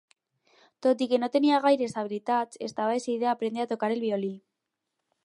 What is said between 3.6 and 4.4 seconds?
a tocar el violí.